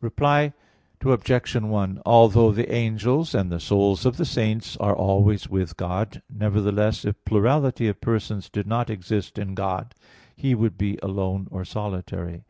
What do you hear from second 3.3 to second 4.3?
and the souls of the